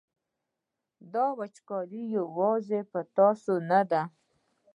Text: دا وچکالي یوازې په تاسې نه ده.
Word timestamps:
دا 1.13 1.25
وچکالي 1.39 2.03
یوازې 2.17 2.79
په 2.91 2.99
تاسې 3.15 3.55
نه 3.69 3.81
ده. 3.91 4.01